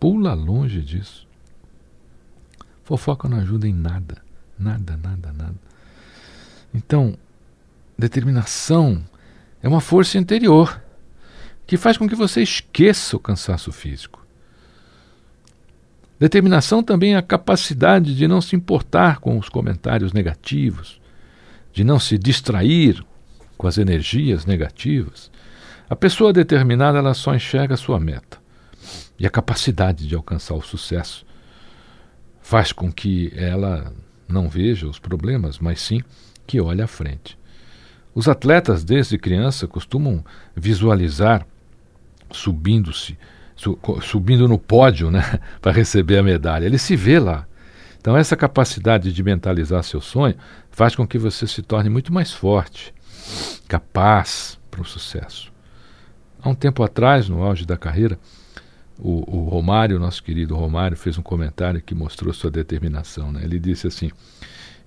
Pula 0.00 0.34
longe 0.34 0.82
disso. 0.82 1.29
Fofoca 2.90 3.28
não 3.28 3.38
ajuda 3.38 3.68
em 3.68 3.72
nada. 3.72 4.16
Nada, 4.58 4.96
nada, 4.96 5.32
nada. 5.32 5.54
Então, 6.74 7.16
determinação 7.96 9.00
é 9.62 9.68
uma 9.68 9.80
força 9.80 10.18
interior 10.18 10.82
que 11.68 11.76
faz 11.76 11.96
com 11.96 12.08
que 12.08 12.16
você 12.16 12.42
esqueça 12.42 13.16
o 13.16 13.20
cansaço 13.20 13.70
físico. 13.70 14.26
Determinação 16.18 16.82
também 16.82 17.14
é 17.14 17.18
a 17.18 17.22
capacidade 17.22 18.12
de 18.12 18.26
não 18.26 18.40
se 18.40 18.56
importar 18.56 19.20
com 19.20 19.38
os 19.38 19.48
comentários 19.48 20.12
negativos, 20.12 21.00
de 21.72 21.84
não 21.84 22.00
se 22.00 22.18
distrair 22.18 23.04
com 23.56 23.68
as 23.68 23.78
energias 23.78 24.44
negativas. 24.44 25.30
A 25.88 25.94
pessoa 25.94 26.32
determinada 26.32 26.98
ela 26.98 27.14
só 27.14 27.36
enxerga 27.36 27.74
a 27.74 27.78
sua 27.78 28.00
meta. 28.00 28.38
E 29.16 29.24
a 29.24 29.30
capacidade 29.30 30.08
de 30.08 30.16
alcançar 30.16 30.54
o 30.54 30.60
sucesso 30.60 31.29
faz 32.50 32.72
com 32.72 32.90
que 32.90 33.32
ela 33.36 33.92
não 34.28 34.48
veja 34.48 34.88
os 34.88 34.98
problemas, 34.98 35.60
mas 35.60 35.80
sim 35.80 36.02
que 36.48 36.60
olhe 36.60 36.82
à 36.82 36.86
frente. 36.88 37.38
Os 38.12 38.26
atletas 38.26 38.82
desde 38.82 39.16
criança 39.16 39.68
costumam 39.68 40.24
visualizar 40.56 41.46
subindo-se 42.28 43.16
subindo 44.02 44.48
no 44.48 44.58
pódio 44.58 45.12
né, 45.12 45.38
para 45.62 45.70
receber 45.70 46.18
a 46.18 46.24
medalha. 46.24 46.66
Ele 46.66 46.76
se 46.76 46.96
vê 46.96 47.20
lá. 47.20 47.46
Então, 48.00 48.16
essa 48.16 48.34
capacidade 48.34 49.12
de 49.12 49.22
mentalizar 49.22 49.84
seu 49.84 50.00
sonho 50.00 50.34
faz 50.72 50.96
com 50.96 51.06
que 51.06 51.18
você 51.18 51.46
se 51.46 51.62
torne 51.62 51.88
muito 51.88 52.12
mais 52.12 52.32
forte, 52.32 52.92
capaz 53.68 54.58
para 54.68 54.80
o 54.80 54.84
sucesso. 54.84 55.52
Há 56.42 56.48
um 56.48 56.54
tempo 56.56 56.82
atrás, 56.82 57.28
no 57.28 57.44
auge 57.44 57.64
da 57.64 57.76
carreira, 57.76 58.18
o, 59.02 59.24
o, 59.26 59.48
Romário, 59.48 59.98
nosso 59.98 60.22
querido 60.22 60.54
Romário, 60.54 60.96
fez 60.96 61.16
um 61.16 61.22
comentário 61.22 61.80
que 61.80 61.94
mostrou 61.94 62.32
sua 62.34 62.50
determinação. 62.50 63.32
Né? 63.32 63.40
Ele 63.42 63.58
disse 63.58 63.86
assim: 63.86 64.10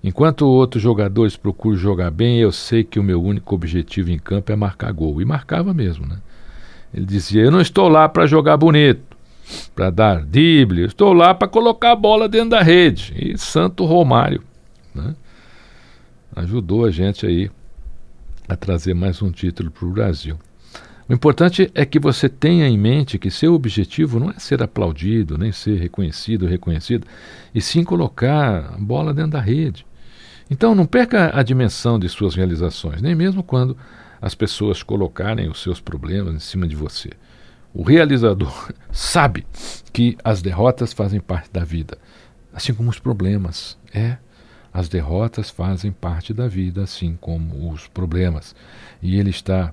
Enquanto 0.02 0.46
outros 0.46 0.82
jogadores 0.82 1.36
procuram 1.36 1.76
jogar 1.76 2.10
bem, 2.10 2.38
eu 2.38 2.52
sei 2.52 2.84
que 2.84 3.00
o 3.00 3.02
meu 3.02 3.22
único 3.22 3.54
objetivo 3.54 4.10
em 4.10 4.18
campo 4.18 4.52
é 4.52 4.56
marcar 4.56 4.92
gol. 4.92 5.20
E 5.20 5.24
marcava 5.24 5.74
mesmo, 5.74 6.06
né? 6.06 6.18
Ele 6.92 7.04
dizia: 7.04 7.42
Eu 7.42 7.50
não 7.50 7.60
estou 7.60 7.88
lá 7.88 8.08
para 8.08 8.26
jogar 8.26 8.56
bonito, 8.56 9.16
para 9.74 9.90
dar 9.90 10.24
drible, 10.24 10.84
estou 10.84 11.12
lá 11.12 11.34
para 11.34 11.48
colocar 11.48 11.92
a 11.92 11.96
bola 11.96 12.28
dentro 12.28 12.50
da 12.50 12.62
rede. 12.62 13.14
E 13.16 13.36
Santo 13.36 13.84
Romário 13.84 14.42
né, 14.94 15.16
ajudou 16.36 16.84
a 16.84 16.90
gente 16.90 17.26
aí 17.26 17.50
a 18.48 18.54
trazer 18.54 18.94
mais 18.94 19.20
um 19.22 19.30
título 19.30 19.70
para 19.70 19.86
o 19.86 19.90
Brasil. 19.90 20.38
O 21.08 21.12
importante 21.12 21.70
é 21.74 21.84
que 21.84 21.98
você 21.98 22.28
tenha 22.28 22.66
em 22.66 22.78
mente 22.78 23.18
que 23.18 23.30
seu 23.30 23.52
objetivo 23.52 24.18
não 24.18 24.30
é 24.30 24.38
ser 24.38 24.62
aplaudido, 24.62 25.36
nem 25.36 25.52
ser 25.52 25.78
reconhecido 25.78 26.46
reconhecido, 26.46 27.06
e 27.54 27.60
sim 27.60 27.84
colocar 27.84 28.74
a 28.74 28.78
bola 28.78 29.12
dentro 29.12 29.32
da 29.32 29.40
rede. 29.40 29.84
Então 30.50 30.74
não 30.74 30.86
perca 30.86 31.30
a 31.38 31.42
dimensão 31.42 31.98
de 31.98 32.08
suas 32.08 32.34
realizações, 32.34 33.02
nem 33.02 33.14
mesmo 33.14 33.42
quando 33.42 33.76
as 34.20 34.34
pessoas 34.34 34.82
colocarem 34.82 35.48
os 35.50 35.62
seus 35.62 35.78
problemas 35.78 36.34
em 36.34 36.38
cima 36.38 36.66
de 36.66 36.74
você. 36.74 37.10
O 37.74 37.82
realizador 37.82 38.72
sabe 38.90 39.46
que 39.92 40.16
as 40.24 40.40
derrotas 40.40 40.94
fazem 40.94 41.20
parte 41.20 41.50
da 41.52 41.64
vida, 41.64 41.98
assim 42.52 42.72
como 42.72 42.88
os 42.88 42.98
problemas. 42.98 43.76
É, 43.92 44.16
as 44.72 44.88
derrotas 44.88 45.50
fazem 45.50 45.92
parte 45.92 46.32
da 46.32 46.48
vida, 46.48 46.82
assim 46.82 47.16
como 47.20 47.70
os 47.70 47.86
problemas. 47.86 48.56
E 49.02 49.18
ele 49.18 49.30
está 49.30 49.72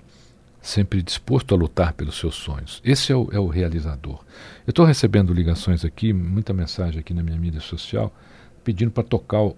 sempre 0.61 1.01
disposto 1.01 1.53
a 1.53 1.57
lutar 1.57 1.93
pelos 1.93 2.17
seus 2.17 2.35
sonhos. 2.35 2.81
Esse 2.83 3.11
é 3.11 3.15
o, 3.15 3.29
é 3.31 3.39
o 3.39 3.47
realizador. 3.47 4.19
Eu 4.65 4.71
estou 4.71 4.85
recebendo 4.85 5.33
ligações 5.33 5.83
aqui, 5.83 6.13
muita 6.13 6.53
mensagem 6.53 6.99
aqui 6.99 7.13
na 7.13 7.23
minha 7.23 7.37
mídia 7.37 7.61
social, 7.61 8.13
pedindo 8.63 8.91
para 8.91 9.03
tocar 9.03 9.41
o, 9.41 9.55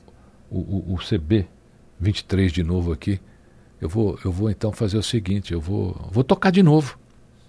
o, 0.50 0.94
o 0.94 0.98
CB 0.98 1.48
23 2.00 2.52
de 2.52 2.64
novo 2.64 2.92
aqui 2.92 3.20
eu 3.84 3.90
vou, 3.90 4.18
eu 4.24 4.32
vou 4.32 4.50
então 4.50 4.72
fazer 4.72 4.98
o 4.98 5.04
seguinte, 5.04 5.52
eu 5.52 5.60
vou, 5.60 6.08
vou 6.10 6.24
tocar 6.24 6.52
de 6.52 6.64
novo, 6.64 6.98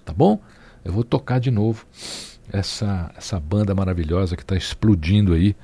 tá 0.05 0.13
bom? 0.13 0.41
Eu 0.85 0.93
vou 0.93 1.05
tocar 1.05 1.39
de 1.39 1.49
novo 1.49 1.87
essa, 2.53 3.13
essa 3.17 3.39
banda 3.39 3.73
maravilhosa 3.73 4.35
que 4.35 4.43
está 4.43 4.57
explodindo 4.57 5.33
aí 5.33 5.55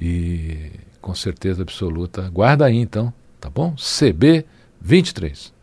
e 0.00 0.70
com 0.98 1.14
certeza 1.14 1.60
absoluta. 1.60 2.26
Guarda 2.30 2.64
aí 2.64 2.78
então, 2.78 3.12
tá 3.38 3.50
bom? 3.50 3.74
CB 3.76 4.46
23. 4.80 5.57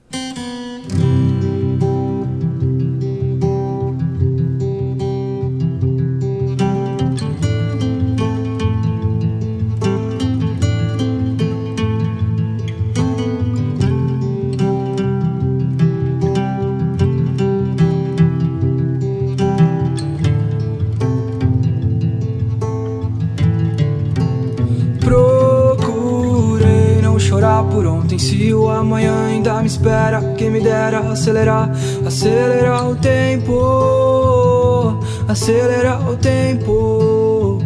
Acelerar, 31.25 31.71
acelerar 32.05 32.87
o 32.87 32.95
tempo, 32.95 34.99
acelerar 35.27 36.07
o 36.07 36.15
tempo. 36.15 37.63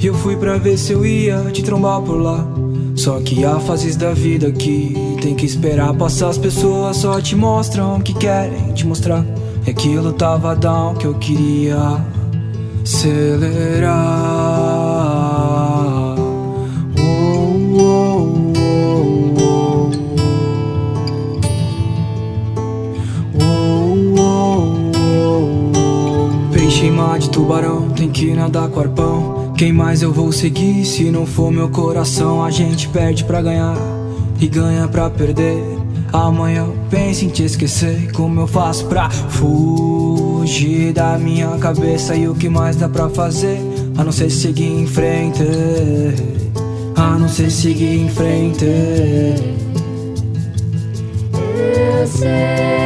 E 0.00 0.06
eu 0.06 0.14
fui 0.14 0.34
pra 0.36 0.56
ver 0.56 0.78
se 0.78 0.92
eu 0.92 1.04
ia 1.04 1.42
te 1.52 1.62
trombar 1.62 2.00
por 2.00 2.16
lá. 2.16 2.46
Só 2.96 3.20
que 3.20 3.44
há 3.44 3.60
fases 3.60 3.96
da 3.96 4.14
vida 4.14 4.50
que 4.50 4.94
tem 5.20 5.34
que 5.34 5.44
esperar 5.44 5.92
passar. 5.94 6.30
As 6.30 6.38
pessoas 6.38 6.96
só 6.96 7.20
te 7.20 7.36
mostram 7.36 7.98
o 7.98 8.02
que 8.02 8.14
querem 8.14 8.72
te 8.72 8.86
mostrar. 8.86 9.22
E 9.66 9.70
aquilo 9.70 10.14
tava 10.14 10.56
down 10.56 10.94
que 10.94 11.06
eu 11.06 11.12
queria 11.14 12.02
acelerar. 12.82 14.49
De 27.20 27.30
tubarão, 27.30 27.90
tem 27.90 28.08
que 28.08 28.32
nadar 28.32 28.68
com 28.68 28.80
arpão. 28.80 29.52
Quem 29.56 29.72
mais 29.72 30.00
eu 30.00 30.10
vou 30.10 30.32
seguir 30.32 30.86
se 30.86 31.10
não 31.10 31.26
for 31.26 31.52
meu 31.52 31.68
coração? 31.68 32.42
A 32.42 32.50
gente 32.50 32.88
perde 32.88 33.24
pra 33.24 33.42
ganhar 33.42 33.76
e 34.40 34.48
ganha 34.48 34.88
pra 34.88 35.10
perder. 35.10 35.62
Amanhã 36.12 36.64
eu 36.64 36.74
penso 36.88 37.26
em 37.26 37.28
te 37.28 37.44
esquecer. 37.44 38.10
Como 38.12 38.40
eu 38.40 38.46
faço 38.46 38.86
pra 38.86 39.10
fugir 39.10 40.94
da 40.94 41.18
minha 41.18 41.48
cabeça? 41.58 42.16
E 42.16 42.26
o 42.26 42.34
que 42.34 42.48
mais 42.48 42.76
dá 42.76 42.88
pra 42.88 43.10
fazer? 43.10 43.60
A 43.98 44.02
não 44.02 44.12
ser 44.12 44.30
seguir 44.30 44.80
em 44.80 44.86
frente. 44.86 45.44
A 46.96 47.18
não 47.18 47.28
ser 47.28 47.50
seguir 47.50 48.00
em 48.00 48.08
frente. 48.08 48.64
Eu 51.34 52.06
sei 52.06 52.79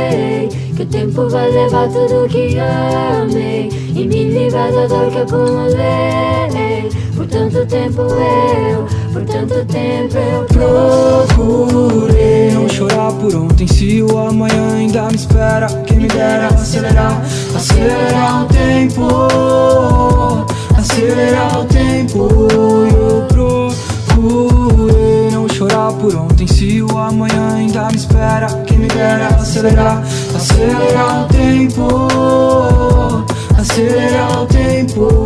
o 0.85 0.87
tempo 0.87 1.29
vai 1.31 1.51
levar 1.51 1.89
tudo 1.89 2.29
que 2.29 2.59
amei 2.59 3.71
e 3.95 4.07
me 4.07 4.25
livrar 4.25 4.71
da 4.71 4.87
dor 4.87 5.11
que 5.11 5.19
acumulei. 5.19 6.91
Por 7.17 7.27
tanto 7.27 7.65
tempo 7.67 8.03
eu, 8.03 8.87
por 9.13 9.23
tanto 9.25 9.65
tempo 9.65 10.19
eu 10.19 10.45
procurei 11.37 12.51
não 12.53 12.69
chorar 12.69 13.13
por 13.13 13.35
ontem. 13.35 13.67
Se 13.67 14.03
o 14.03 14.19
amanhã 14.19 14.75
ainda 14.77 15.09
me 15.09 15.15
espera, 15.15 15.69
quem 15.87 16.01
me 16.01 16.09
dera 16.09 16.49
acelerar, 16.49 17.23
acelerar 17.55 18.43
o 18.43 18.47
tempo, 18.47 19.09
acelerar 20.77 21.61
o 21.61 21.65
tempo. 21.65 22.29
Eu 22.93 23.23
procurei 23.29 24.54
por 25.93 26.15
ontem 26.15 26.47
se 26.47 26.83
o 26.83 26.99
amanhã 26.99 27.55
ainda 27.55 27.89
me 27.89 27.97
espera. 27.97 28.47
Quem 28.67 28.79
me 28.79 28.89
dera 28.89 29.25
é 29.25 29.35
acelerar, 29.35 30.03
acelerar 30.35 31.25
o 31.25 31.29
tempo, 31.29 32.09
acelerar 33.59 34.43
o 34.43 34.47
tempo. 34.47 35.24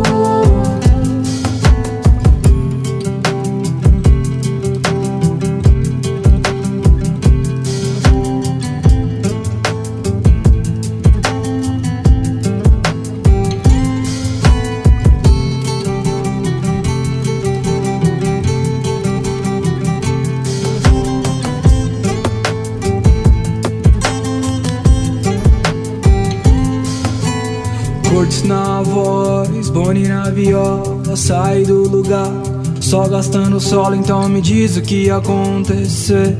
Boni 29.79 30.09
na 30.09 30.29
viola, 30.29 31.15
sai 31.15 31.63
do 31.63 31.87
lugar. 31.87 32.29
Só 32.81 33.07
gastando 33.07 33.61
solo, 33.61 33.95
então 33.95 34.27
me 34.27 34.41
diz 34.41 34.75
o 34.75 34.81
que 34.81 35.09
acontecer. 35.09 36.35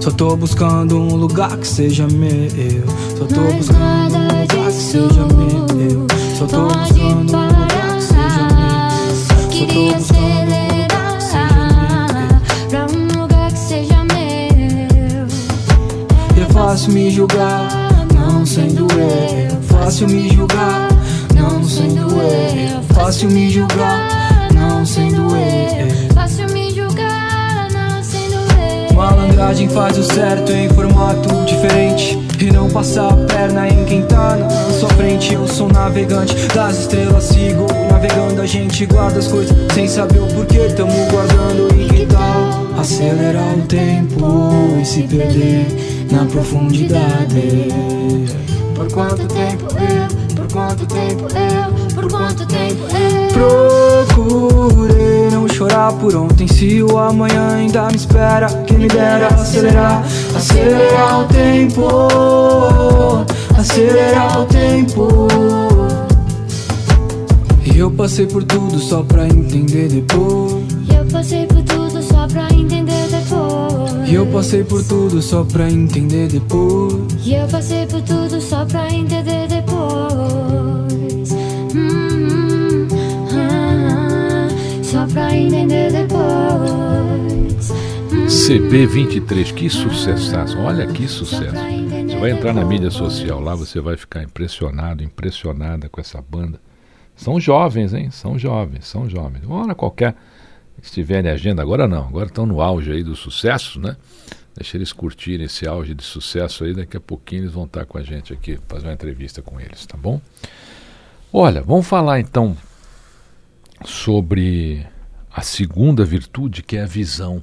Só 0.00 0.10
tô 0.10 0.34
buscando 0.34 0.98
um 0.98 1.14
lugar 1.14 1.58
que 1.58 1.68
seja 1.68 2.06
meu. 2.08 2.86
Só 3.18 3.26
tô 3.26 3.40
Mas 3.42 3.54
buscando 3.56 4.16
um 4.16 4.24
lugar 4.40 4.66
que 4.66 4.72
seja 4.72 5.26
meu. 5.34 6.06
Só 6.38 6.46
tô 6.46 6.62
buscando 6.68 7.36
um 7.36 7.48
lugar 7.50 7.96
que 7.96 8.02
seja 8.02 8.46
parar. 8.48 8.88
meu. 8.88 9.10
Só 9.12 9.34
Só 9.34 9.42
tô 9.42 9.48
queria 9.50 10.00
seja 10.00 10.16
acelerar 10.16 11.18
pra 12.70 12.86
um 12.86 13.20
lugar 13.20 13.52
que 13.52 13.58
seja 13.58 14.04
meu. 14.04 15.26
É 16.42 16.52
fácil 16.52 16.92
me 16.94 17.10
julgar, 17.10 17.68
não 18.14 18.46
sendo 18.46 18.86
eu. 18.92 19.62
Fácil 19.68 20.08
me 20.08 20.30
julgar. 20.30 20.93
Fácil 23.14 23.30
me 23.30 23.48
julgar, 23.48 24.48
não 24.52 24.84
sendo 24.84 25.36
eu. 25.36 26.12
Fácil 26.12 26.48
me 26.52 26.74
julgar, 26.74 27.68
não 27.70 28.02
sendo 28.02 28.34
eu. 28.90 28.92
Malandragem 28.92 29.68
faz 29.68 29.96
o 29.96 30.02
certo 30.02 30.50
em 30.50 30.68
formato 30.68 31.28
diferente. 31.46 32.18
E 32.40 32.50
não 32.50 32.68
passar 32.68 33.12
a 33.12 33.16
perna 33.16 33.68
em 33.68 33.84
quem 33.84 34.02
tá 34.02 34.34
na 34.34 34.50
sua 34.72 34.88
frente. 34.90 35.32
Eu 35.32 35.46
sou 35.46 35.68
navegante 35.68 36.34
das 36.52 36.80
estrelas, 36.80 37.22
sigo 37.22 37.68
navegando. 37.88 38.42
A 38.42 38.46
gente 38.46 38.84
guarda 38.84 39.20
as 39.20 39.28
coisas 39.28 39.56
sem 39.72 39.86
saber 39.86 40.18
o 40.18 40.26
porquê. 40.26 40.68
Tamo 40.76 40.92
guardando 41.08 41.68
e 41.80 41.84
que 41.84 42.06
tal 42.06 42.80
acelerar 42.80 43.54
o 43.56 43.62
tempo 43.62 44.50
e 44.82 44.84
se 44.84 45.04
perder 45.04 45.68
na 46.10 46.24
profundidade? 46.24 47.68
Por 48.74 48.90
quanto 48.90 49.28
tempo 49.28 49.66
eu? 49.78 50.34
Por 50.34 50.52
quanto 50.52 50.84
tempo 50.86 51.28
eu? 51.32 51.83
Por 52.04 52.18
quanto 52.18 52.46
tempo 52.46 52.84
eu? 52.92 54.08
Procurei 54.08 55.30
não 55.30 55.48
chorar 55.48 55.90
por 55.94 56.14
ontem 56.14 56.46
Se 56.46 56.82
o 56.82 56.98
amanhã 56.98 57.54
ainda 57.56 57.88
me 57.88 57.96
espera 57.96 58.46
Quem 58.66 58.78
me 58.78 58.88
dera 58.88 59.28
acelerar 59.28 60.04
Acelerar 60.36 61.20
o 61.20 61.24
tempo 61.24 61.88
Acelerar 63.56 64.42
o 64.42 64.44
tempo 64.44 65.28
E 67.64 67.78
eu 67.78 67.90
passei 67.90 68.26
por 68.26 68.44
tudo 68.44 68.78
só 68.78 69.02
pra 69.02 69.26
entender 69.26 69.88
depois 69.88 70.64
eu 70.94 71.06
passei 71.06 71.46
por 71.46 71.62
tudo 71.62 72.02
só 72.02 72.26
pra 72.26 72.48
entender 72.52 73.08
depois. 73.08 74.08
E 74.08 74.14
eu 74.14 74.26
passei 74.26 74.64
por 74.64 74.82
tudo 74.84 75.22
só 75.22 75.44
pra 75.44 75.70
entender 75.70 76.28
depois 76.28 76.94
E 77.24 77.34
eu 77.34 77.46
passei 77.48 77.86
por 77.86 78.02
tudo 78.02 78.40
só 78.40 78.64
pra 78.64 78.92
entender 78.92 79.43
CB23, 88.26 89.54
que 89.54 89.70
sucessaço. 89.70 90.58
Olha 90.58 90.86
que 90.86 91.06
sucesso. 91.06 91.54
Você 91.54 92.16
vai 92.18 92.32
entrar 92.32 92.52
na 92.52 92.64
mídia 92.64 92.90
social 92.90 93.40
lá, 93.40 93.54
você 93.54 93.80
vai 93.80 93.96
ficar 93.96 94.22
impressionado, 94.22 95.04
impressionada 95.04 95.88
com 95.88 96.00
essa 96.00 96.20
banda. 96.20 96.60
São 97.14 97.38
jovens, 97.38 97.94
hein? 97.94 98.10
São 98.10 98.36
jovens, 98.38 98.86
são 98.86 99.08
jovens. 99.08 99.44
Uma 99.44 99.62
hora 99.62 99.74
qualquer 99.74 100.14
que 100.80 100.86
estiverem 100.86 101.30
em 101.30 101.34
agenda, 101.34 101.62
agora 101.62 101.86
não, 101.86 102.08
agora 102.08 102.26
estão 102.26 102.44
no 102.44 102.60
auge 102.60 102.90
aí 102.90 103.04
do 103.04 103.14
sucesso, 103.14 103.78
né? 103.78 103.96
Deixa 104.56 104.76
eles 104.76 104.92
curtirem 104.92 105.46
esse 105.46 105.66
auge 105.66 105.94
de 105.94 106.02
sucesso 106.02 106.64
aí, 106.64 106.74
daqui 106.74 106.96
a 106.96 107.00
pouquinho 107.00 107.42
eles 107.42 107.52
vão 107.52 107.64
estar 107.64 107.84
com 107.84 107.98
a 107.98 108.02
gente 108.02 108.32
aqui, 108.32 108.58
fazer 108.68 108.86
uma 108.88 108.92
entrevista 108.92 109.42
com 109.42 109.60
eles, 109.60 109.86
tá 109.86 109.96
bom? 109.96 110.20
Olha, 111.32 111.62
vamos 111.62 111.86
falar 111.86 112.20
então 112.20 112.56
sobre 113.84 114.86
a 115.34 115.42
segunda 115.42 116.04
virtude, 116.04 116.62
que 116.62 116.76
é 116.76 116.82
a 116.82 116.86
visão. 116.86 117.42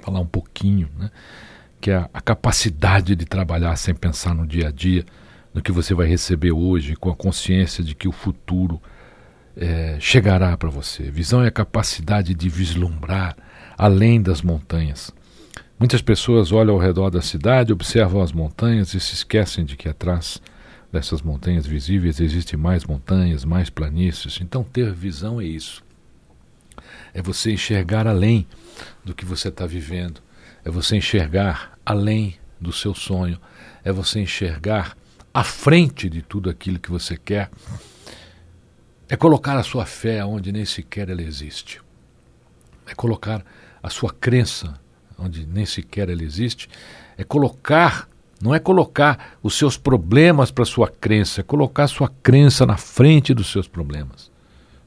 Falar 0.00 0.20
um 0.20 0.26
pouquinho, 0.26 0.90
né? 0.98 1.10
Que 1.80 1.90
é 1.90 1.96
a, 2.12 2.20
capacidade 2.20 3.16
de 3.16 3.24
trabalhar 3.24 3.74
sem 3.76 3.94
pensar 3.94 4.34
no 4.34 4.46
dia 4.46 4.68
a 4.68 4.70
dia, 4.70 5.04
no 5.54 5.62
que 5.62 5.72
você 5.72 5.94
vai 5.94 6.06
receber 6.06 6.52
hoje, 6.52 6.94
com 6.94 7.10
a 7.10 7.16
consciência 7.16 7.82
de 7.82 7.94
que 7.94 8.06
o 8.06 8.12
futuro 8.12 8.80
eh, 9.56 9.96
chegará 9.98 10.56
para 10.58 10.68
você. 10.68 11.10
Visão 11.10 11.42
é 11.42 11.48
a 11.48 11.50
capacidade 11.50 12.34
de 12.34 12.48
vislumbrar 12.50 13.34
além 13.78 14.20
das 14.20 14.42
montanhas. 14.42 15.10
Muitas 15.78 16.02
pessoas 16.02 16.52
olham 16.52 16.74
ao 16.74 16.80
redor 16.80 17.10
da 17.10 17.22
cidade, 17.22 17.72
observam 17.72 18.20
as 18.20 18.32
montanhas 18.32 18.94
e 18.94 19.00
se 19.00 19.14
esquecem 19.14 19.64
de 19.64 19.76
que 19.76 19.88
atrás 19.88 20.40
dessas 20.92 21.22
montanhas 21.22 21.66
visíveis 21.66 22.20
existem 22.20 22.58
mais 22.58 22.84
montanhas, 22.84 23.44
mais 23.44 23.68
planícies. 23.70 24.38
Então, 24.40 24.62
ter 24.62 24.92
visão 24.92 25.40
é 25.40 25.44
isso. 25.44 25.83
É 27.14 27.22
você 27.22 27.52
enxergar 27.52 28.08
além 28.08 28.46
do 29.04 29.14
que 29.14 29.24
você 29.24 29.48
está 29.48 29.64
vivendo. 29.64 30.20
É 30.64 30.70
você 30.70 30.96
enxergar 30.96 31.78
além 31.86 32.36
do 32.60 32.72
seu 32.72 32.92
sonho. 32.92 33.40
É 33.84 33.92
você 33.92 34.20
enxergar 34.20 34.96
à 35.32 35.44
frente 35.44 36.10
de 36.10 36.20
tudo 36.20 36.50
aquilo 36.50 36.80
que 36.80 36.90
você 36.90 37.16
quer. 37.16 37.50
É 39.08 39.16
colocar 39.16 39.56
a 39.56 39.62
sua 39.62 39.86
fé 39.86 40.24
onde 40.24 40.50
nem 40.50 40.64
sequer 40.64 41.08
ela 41.08 41.22
existe. 41.22 41.80
É 42.86 42.94
colocar 42.94 43.44
a 43.82 43.88
sua 43.88 44.10
crença 44.12 44.74
onde 45.18 45.46
nem 45.46 45.64
sequer 45.64 46.08
ela 46.08 46.22
existe. 46.22 46.68
É 47.16 47.22
colocar, 47.22 48.08
não 48.42 48.54
é 48.54 48.58
colocar 48.58 49.36
os 49.42 49.56
seus 49.56 49.76
problemas 49.76 50.50
para 50.50 50.64
sua 50.64 50.88
crença, 50.88 51.42
é 51.42 51.44
colocar 51.44 51.86
sua 51.86 52.08
crença 52.22 52.66
na 52.66 52.76
frente 52.76 53.32
dos 53.32 53.52
seus 53.52 53.68
problemas. 53.68 54.32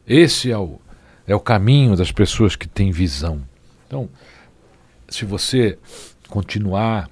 Esse 0.06 0.52
é 0.52 0.58
o, 0.58 0.80
é 1.28 1.36
o 1.36 1.40
caminho 1.40 1.96
das 1.96 2.12
pessoas 2.12 2.56
que 2.56 2.68
têm 2.68 2.92
visão. 2.92 3.44
Então, 3.86 4.10
se 5.10 5.26
você 5.26 5.78
continuar 6.30 7.10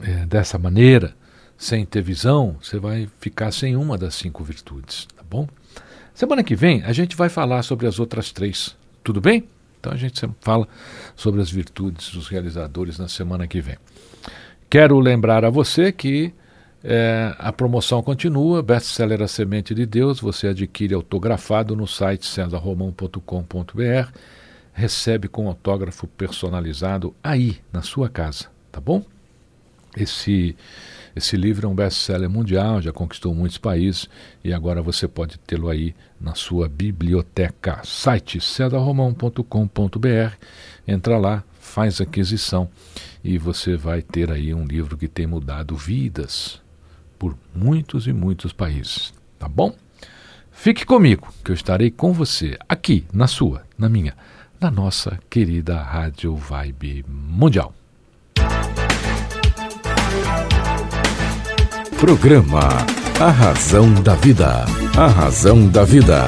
é, 0.00 0.26
dessa 0.26 0.58
maneira, 0.58 1.14
sem 1.56 1.84
ter 1.86 2.02
visão, 2.02 2.56
você 2.60 2.78
vai 2.78 3.08
ficar 3.20 3.52
sem 3.52 3.76
uma 3.76 3.96
das 3.96 4.14
cinco 4.14 4.44
virtudes, 4.44 5.06
tá 5.16 5.22
bom? 5.28 5.48
Semana 6.14 6.42
que 6.42 6.54
vem 6.54 6.82
a 6.82 6.92
gente 6.92 7.16
vai 7.16 7.28
falar 7.28 7.62
sobre 7.62 7.86
as 7.86 7.98
outras 7.98 8.32
três, 8.32 8.76
tudo 9.02 9.20
bem? 9.20 9.44
Então 9.80 9.92
a 9.92 9.96
gente 9.96 10.18
sempre 10.18 10.36
fala 10.40 10.68
sobre 11.16 11.40
as 11.40 11.50
virtudes 11.50 12.10
dos 12.10 12.28
realizadores 12.28 12.98
na 12.98 13.08
semana 13.08 13.46
que 13.46 13.60
vem. 13.60 13.76
Quero 14.68 14.98
lembrar 14.98 15.44
a 15.44 15.50
você 15.50 15.92
que 15.92 16.32
é, 16.82 17.34
a 17.38 17.52
promoção 17.52 18.02
continua, 18.02 18.62
best-seller 18.62 19.20
A 19.22 19.28
Semente 19.28 19.74
de 19.74 19.84
Deus, 19.84 20.20
você 20.20 20.48
adquire 20.48 20.94
autografado 20.94 21.74
no 21.74 21.86
site 21.88 22.24
cesarromão.com.br, 22.24 24.12
recebe 24.72 25.26
com 25.26 25.48
autógrafo 25.48 26.06
personalizado 26.06 27.14
aí 27.22 27.58
na 27.72 27.82
sua 27.82 28.08
casa, 28.08 28.46
tá 28.70 28.80
bom? 28.80 29.02
Esse 29.96 30.54
esse 31.16 31.36
livro 31.36 31.66
é 31.66 31.68
um 31.68 31.74
best-seller 31.74 32.30
mundial, 32.30 32.80
já 32.80 32.92
conquistou 32.92 33.34
muitos 33.34 33.58
países 33.58 34.08
e 34.44 34.52
agora 34.52 34.80
você 34.80 35.08
pode 35.08 35.36
tê-lo 35.36 35.68
aí 35.68 35.92
na 36.20 36.36
sua 36.36 36.68
biblioteca. 36.68 37.80
Site 37.82 38.40
cedarromão.com.br. 38.40 40.36
Entra 40.86 41.18
lá, 41.18 41.42
faz 41.58 42.00
aquisição 42.00 42.70
e 43.24 43.36
você 43.36 43.76
vai 43.76 44.00
ter 44.00 44.30
aí 44.30 44.54
um 44.54 44.64
livro 44.64 44.96
que 44.96 45.08
tem 45.08 45.26
mudado 45.26 45.74
vidas 45.74 46.60
por 47.18 47.36
muitos 47.54 48.06
e 48.06 48.12
muitos 48.12 48.52
países, 48.52 49.12
tá 49.38 49.48
bom? 49.48 49.74
Fique 50.52 50.84
comigo, 50.84 51.28
que 51.44 51.50
eu 51.50 51.54
estarei 51.54 51.90
com 51.90 52.12
você 52.12 52.58
aqui 52.68 53.04
na 53.12 53.26
sua, 53.26 53.62
na 53.78 53.88
minha, 53.88 54.14
na 54.60 54.70
nossa 54.70 55.18
querida 55.30 55.80
Rádio 55.80 56.34
Vibe 56.34 57.04
Mundial. 57.08 57.72
Programa 61.98 62.60
A 63.20 63.30
Razão 63.30 63.92
da 64.02 64.14
Vida. 64.14 64.64
A 64.96 65.06
Razão 65.06 65.68
da 65.68 65.84
Vida. 65.84 66.26